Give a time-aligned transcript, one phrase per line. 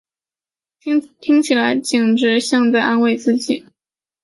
[0.79, 3.67] 听起来简直像在安慰自己